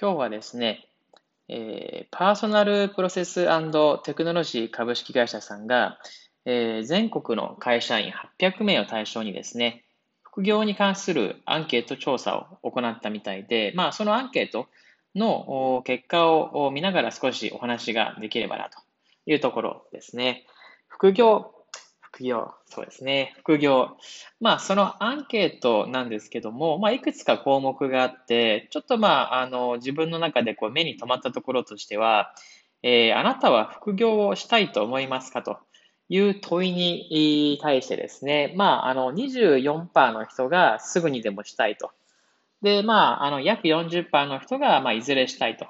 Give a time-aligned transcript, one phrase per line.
[0.00, 0.86] 今日はですね、
[1.48, 3.48] えー、パーソナルプロセス
[4.04, 5.98] テクノロジー株式会社さんが、
[6.44, 9.82] えー、全国の会社員800名を対象にですね、
[10.22, 14.68] 副業に関するアンケート調査を行ったみたいで、まあ、そのアンケート
[15.16, 18.78] の結果を見ながら少しお話ができればなと
[19.26, 20.46] いうところですね。
[20.86, 21.57] 副業
[22.24, 23.34] 業、そうですね。
[23.38, 23.96] 副業。
[24.40, 32.34] まあ、そのアンケートなんですけども、まあ、いくつか項目があって、ちょっとまあ、あの、自分の中でこう目に留まったところとしては、
[32.82, 35.58] えー、あなたは副業をしたいと思いますかと
[36.08, 41.90] いう問いに対してですね、まあ、あの、24%の人がすぐにでもしたいと。
[42.62, 45.66] で、まあ、あの、約40%の人が、まあ、いずれしたいと。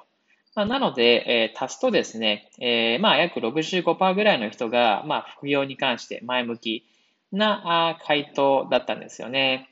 [0.59, 6.85] まあ、なので、えー、足すとですね、えー、まあ、約65%ぐらいの人が、まあ、副業に関して前向き
[7.31, 9.69] なあ回答だったんですよね。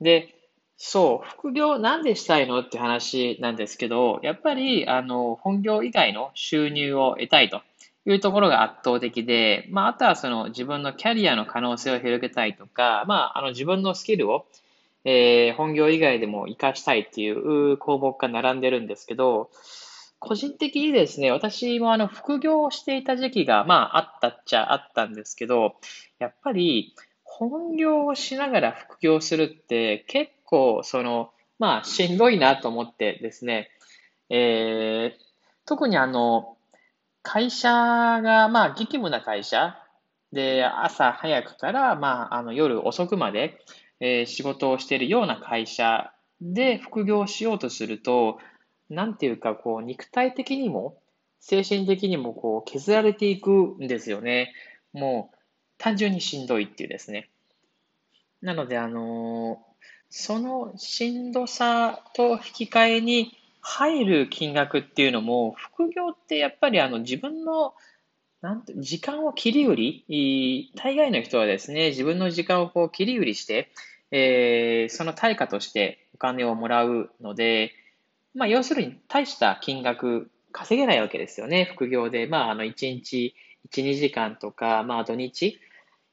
[0.00, 0.34] で、
[0.78, 7.60] そう、副業なんでしたいのって話なんですけど、やっぱり、あの、本業以外の収入を得たいと
[8.06, 14.46] いうところが圧倒的で、まあ、あとはその自分のキャリアの可能性を広げたいとか、まあ、あの自分のスキルを、
[15.04, 19.50] えー、本業以外でも活かしたいっていう項目が並んでるんですけど、
[20.20, 25.76] 個人的にですね、私もあの副業をしていた時期が、まあ、あったっちゃあったんですけど、
[26.18, 33.70] やっぱり本業をしながら副業するって結構、その、まあ、しんどいなと思ってですね、
[34.28, 35.22] えー、
[35.66, 36.56] 特にあの、
[37.22, 39.76] 会社が、まあ、激務な会社
[40.32, 43.60] で、朝早くから、まあ、あの、夜遅くまで、
[44.00, 48.38] えー、仕事をしているような会社で副業しようとすると、
[48.90, 51.00] なんていうか、こう、肉体的にも、
[51.40, 54.52] 精神的にも、こう、削られていくんですよね。
[54.92, 55.36] もう、
[55.78, 57.30] 単純にしんどいっていうですね。
[58.42, 59.64] なので、あの
[60.10, 67.74] そのしんどさと引き換えに入る金額っていうのも、副業ってやっぱりあの自分の
[68.40, 69.76] なんて時間を切り売
[70.06, 73.70] り、大概の人はですね、自分の時間をこう切り売りして、
[74.10, 77.72] えー、その対価としてお金をもらうので、
[78.34, 82.26] まあ、要するに大した金額稼げないわけですよね、副業で。
[82.26, 83.34] まあ、あの、1日
[83.70, 85.60] 1、2時間とか、まあ、土日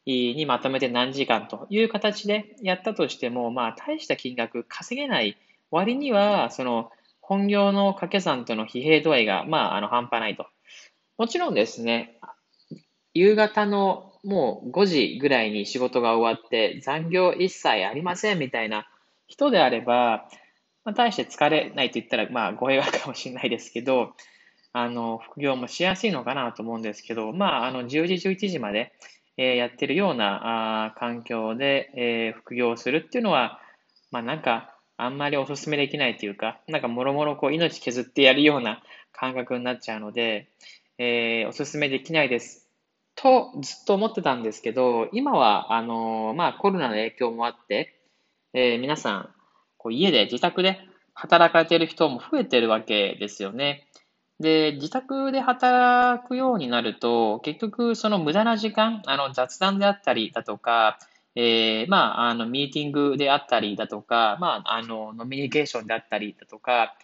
[0.06, 5.38] にまとめて何時間という形でやったとしても、まあ、大した金額稼げない
[5.72, 10.46] 割には、その、本業の掛け算との疲弊度合いが、まあ、あの、半端ないと。
[11.18, 12.20] もちろんですね、
[13.14, 18.88] 夕方のもう5時ぐらいに仕事が終わって残業一切ありませんみたいな
[19.28, 20.28] 人であれば、
[20.86, 24.14] まあ、大して疲れないと言ったら、まあ、語弊があるかもしれないですけど、
[24.72, 28.94] あの、副業もしやすいのかなと思うんですけど、まあ、あの、10時、11時まで、
[29.38, 33.60] えー、やってるようなあ環境で、えー、副業するっていうのは、
[34.12, 38.82] まあ、なんか、あんまりお勧めできないというか、なんか、もろもろこう、命削ってやるような
[39.12, 40.50] 感覚になっちゃうので、
[40.98, 42.70] えー、お勧めできないです。
[43.16, 48.00] と、ずっと思ってたんですけど、今は、あのまあ、コロナの影響もあって、
[48.54, 49.30] えー、皆さん、
[49.86, 50.80] こう家で自宅で
[51.14, 53.88] 働かれている人も増えてるわけですよね。
[54.40, 60.98] で、自宅で働くようになると、結局その無駄な時間、あの雑談であったりだとか、
[61.36, 66.96] えー、まあ、あの、ミーティングであったりだとか、まあ、あの、ノミニケーションであったりだとか、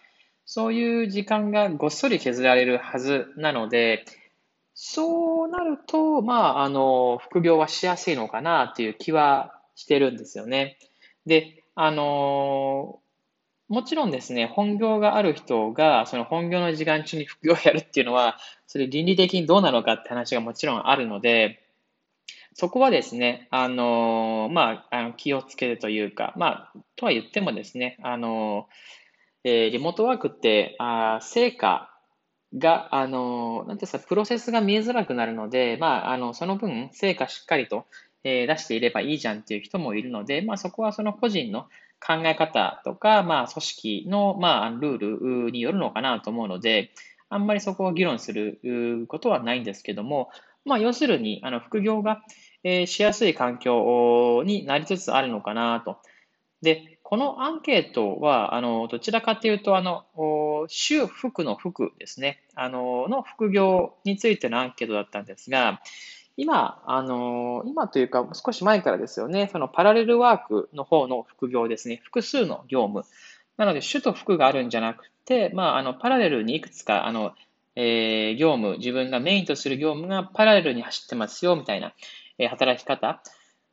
[0.44, 4.04] そういう時間がごっそり削られるはずなので、
[4.74, 10.78] そうなると、まあ、あの、副業はしやすいのかなっていう気はしてるんですよね。
[11.26, 13.00] で、あの
[13.68, 21.62] もちろんですね、本業がある人が、その本業の時間中に副業をやるっていうのは、それ倫理的にどうなのかって話がもちろんあるので、
[22.54, 28.68] そこはですね、あのまあ、あの気をつけるというか、まあ、とは言ってもですね、あの
[29.44, 31.90] えー、リモートワークって、あ成果
[32.58, 37.86] が、あのなんていうか、プロセスが見えづらくなるので、まあ、あの、その分、成果しっかりと、
[38.24, 41.66] え出していればいいじゃんっていう人もいるので、まあ、そこはその個人の
[42.04, 46.90] 考え方とか、まあ、組織の、まあ、ルールによるのかなと思うので、
[47.28, 50.30] あんまりそこを議論することはないんですけども、
[50.64, 52.22] まあ、要するに、あの、副業が、
[52.64, 55.96] えしやすい環境になりつつあるのかなと。
[56.60, 60.04] で、このアンケートは、あの、どちらかというと、あの、
[60.68, 65.82] 主副の副ですね、あの、の副業についてのアンケートだったんですが、
[66.36, 73.04] 今、あの、今というか少し前からですよね、そのパラレルワークの方の副業ですね、複数の業務。
[73.56, 77.32] なので、主と副があるんじゃなくて、まあ、あの、パラレルにいくつか、あの、
[77.76, 81.92] えー、業務、自分がメインとする業務がパラレルに走ってますよ、みたいな、
[82.38, 83.22] えー、働き方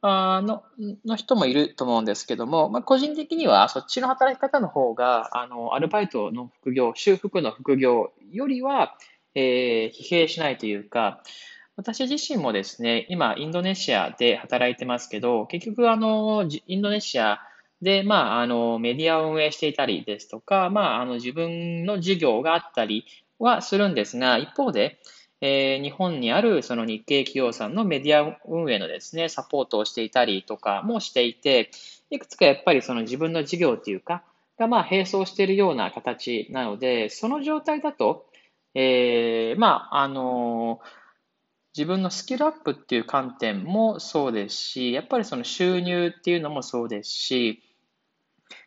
[0.02, 0.64] あの
[1.06, 8.96] の人もいると思うんですけども、まあ、個人的にはそっちの働き方の方が、あの、アルバイトの副業、修復の副業よりは、
[9.36, 11.22] えー、疲弊しないというか、
[11.80, 17.40] 私自身もですね、今、インドネシアで働いてますけど、結局、あの、インドネシア
[17.81, 23.06] で、まあ、あの、メディアを運営していたりですとか、まあ、あの、自分の事業があったり
[23.40, 25.00] はするんですが、一方で、
[25.40, 31.72] えー、日本にあるその日系企業さんのメディア運営のですね、サポートをしていたりとかもしていて、
[32.10, 34.22] いくつかやっぱりその自分の事業というか、
[34.58, 38.26] がまあ並走しているような形なので、その状態だと、
[38.76, 40.81] えー、まあ、あの
[41.77, 47.62] 自分のスキルアップっていう観点もそうですし、やっぱりその収入っていうのもそうですし、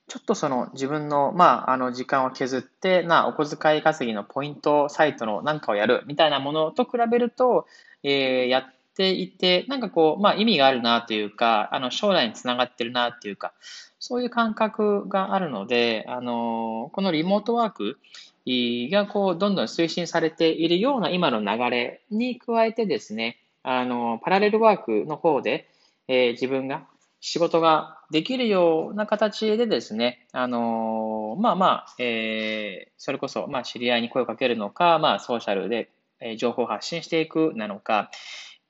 [0.08, 7.66] ちょっとその自分の、まあ、あの時間を削って、な、お小遣い稼ぎのポイントサイトのなんかをやるみたいなものと比べると、
[8.02, 8.64] えー、やっ
[8.94, 13.52] ていて、なんかこう、まあ意味があるなというか、あの将来につながってるなっていうか、
[13.98, 17.98] そういう感覚があるので、あの、このリモートワーク
[18.46, 25.68] がこう、どんどん推進されているような今の流れに加えてですね、あの、パラレルワークの方で、
[26.08, 26.86] えー、自分が
[27.20, 35.90] 仕事ができるような形でですね、あのまあまあ、えー、それこそ、まあ、知り合いに声をかけるのか、まあ、ソーシャルで、
[36.36, 38.10] 情報を発信していくなのか、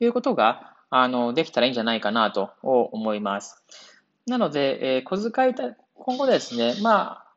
[0.01, 3.63] いうことが、あの、できたらいいんじゃないかなと思います。
[4.27, 5.55] なので、えー、小遣い、
[5.95, 7.31] 今後ですね、まあ、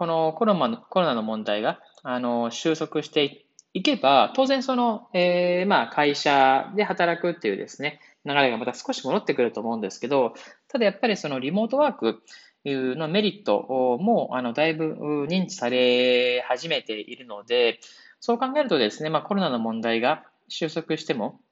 [0.00, 3.44] このコロナのコロナの問題が、あの、収束して
[3.74, 10.32] いけば、当然その、えー、まあ、会社で働くっていうですね、流れがまた少し戻ってくると思うんですけど、
[10.68, 12.22] ただやっぱりそのリモートワーク
[12.64, 17.78] のメリットもあのだいぶ認知され始めているので、
[18.20, 21.42] そう考えるとですね、まあ、コロナの問題が収束しても、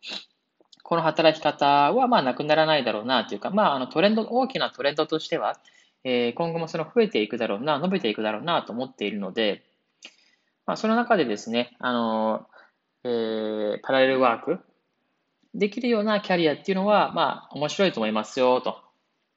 [0.85, 5.61] この働き方はまあなくならないだろうなというか、まあ、あのトレンド、大きなトレンドとしては、
[6.11, 9.63] えー、今後もその増えていくだろうな、伸びていくだろうなと思っているので、
[10.65, 12.47] まあ、その中でですね、あの、
[13.05, 14.61] えー、パラレルワーク
[15.55, 18.79] できるようなキャリアっていうのは、まあ、面白いと思いますよ、と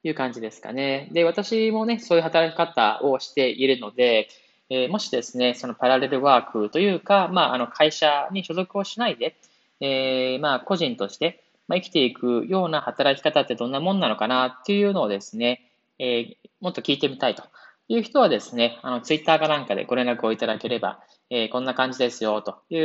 [0.02, 1.10] いう感じですかね。
[1.12, 4.28] で、私もね、そういう働き方をしているので、
[4.70, 9.36] えー、もしですね、そのパラレルワークというか、まあ、あの会社に所属をしないで、
[9.80, 15.68] えー、まあ、個人として、まあ、生きていくような働き方ってどんなもんなのかなっていうのをですね、
[16.02, 17.44] えー、もっと聞いてみたいと
[17.86, 21.00] いう人はですね、あの、ツイッターかなんかでご連絡をいただければ、
[21.30, 22.80] えー、こんな感じですよ、という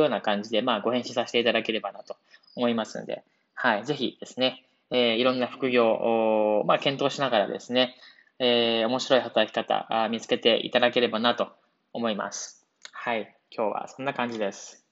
[0.00, 2.16] ような感じで、まあ、ご返信させていただければなと
[2.56, 3.22] 思いますので、
[3.52, 7.96] はい、ぜひですね、えー、いろんな副業を、まあ、検討しながらですね、
[8.38, 11.48] えー、面白い働き方あ見つけていただければなと
[11.92, 12.66] 思います。
[12.92, 14.87] はい、今日はそんな感じです。